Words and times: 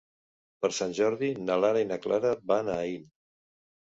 Per 0.65 0.69
Sant 0.77 0.93
Jordi 0.99 1.27
na 1.49 1.57
Lara 1.65 1.83
i 1.85 1.87
na 1.91 1.99
Clara 2.05 2.31
van 2.53 2.71
a 2.71 2.79
Aín. 2.87 3.07